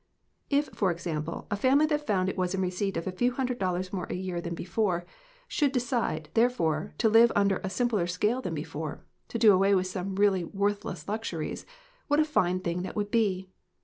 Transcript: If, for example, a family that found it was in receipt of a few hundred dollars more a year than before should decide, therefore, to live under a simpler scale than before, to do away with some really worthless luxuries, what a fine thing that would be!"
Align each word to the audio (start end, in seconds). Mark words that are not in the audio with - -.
If, 0.49 0.69
for 0.73 0.89
example, 0.89 1.45
a 1.51 1.55
family 1.55 1.85
that 1.85 2.07
found 2.07 2.27
it 2.27 2.35
was 2.35 2.55
in 2.55 2.61
receipt 2.61 2.97
of 2.97 3.05
a 3.05 3.11
few 3.11 3.33
hundred 3.33 3.59
dollars 3.59 3.93
more 3.93 4.07
a 4.09 4.15
year 4.15 4.41
than 4.41 4.55
before 4.55 5.05
should 5.47 5.71
decide, 5.71 6.29
therefore, 6.33 6.95
to 6.97 7.07
live 7.07 7.31
under 7.35 7.57
a 7.57 7.69
simpler 7.69 8.07
scale 8.07 8.41
than 8.41 8.55
before, 8.55 9.05
to 9.27 9.37
do 9.37 9.53
away 9.53 9.75
with 9.75 9.85
some 9.85 10.15
really 10.15 10.43
worthless 10.43 11.07
luxuries, 11.07 11.67
what 12.07 12.19
a 12.19 12.25
fine 12.25 12.61
thing 12.61 12.81
that 12.81 12.95
would 12.95 13.11
be!" 13.11 13.51